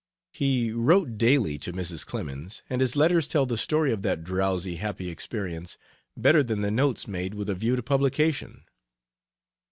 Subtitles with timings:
[0.33, 2.03] He wrote daily to Mrs.
[2.07, 5.77] Clemens, and his letters tell the story of that drowsy, happy experience
[6.17, 8.63] better than the notes made with a view to publication.